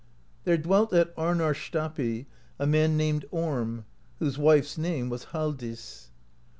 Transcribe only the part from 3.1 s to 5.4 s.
Orm, whose wife's name was